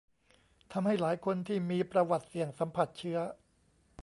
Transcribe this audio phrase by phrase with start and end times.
[0.71, 3.19] ทำให้หลายคนที่มีประวัติเสี่ยงสัมผัสเชื้อ